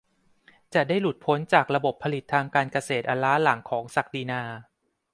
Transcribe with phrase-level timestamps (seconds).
[0.73, 4.41] จะได้หลุดพ้นจากระบบผลิตทางการเกษตรอันล้าหลังของศักดินา